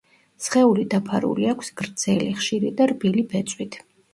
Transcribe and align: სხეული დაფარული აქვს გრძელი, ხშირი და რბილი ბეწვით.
სხეული 0.45 0.85
დაფარული 0.93 1.45
აქვს 1.53 1.69
გრძელი, 1.83 2.33
ხშირი 2.41 2.73
და 2.81 2.89
რბილი 2.93 3.27
ბეწვით. 3.35 3.79